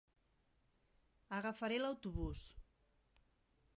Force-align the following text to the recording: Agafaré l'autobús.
Agafaré 1.39 1.77
l'autobús. 1.83 2.43